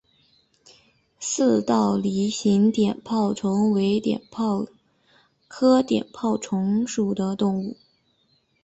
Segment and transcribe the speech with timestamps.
[1.19, 4.65] 似倒梨形碘泡虫为碘泡
[5.47, 7.77] 科碘泡虫属的动物。